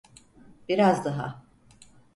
[0.69, 1.43] Biraz daha.